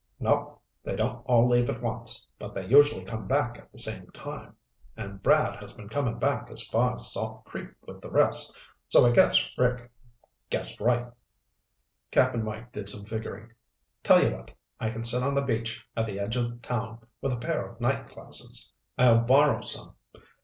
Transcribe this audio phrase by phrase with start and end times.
[0.19, 0.59] "Nope.
[0.83, 4.55] They don't all leave at once, but they usually come back at the same time.
[4.97, 8.57] And Brad has been coming back as far as Salt Creek with the rest.
[8.87, 9.91] So I guess Rick
[10.49, 11.05] guessed right."
[12.09, 13.53] Cap'n Mike did some figuring.
[14.01, 14.49] "Tell you what.
[14.79, 17.79] I can sit on the beach at the edge of town with a pair of
[17.79, 18.73] night glasses.
[18.97, 19.93] I'll borrow some.